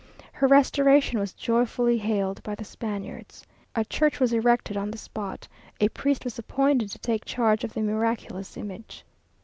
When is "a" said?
3.75-3.85, 5.79-5.89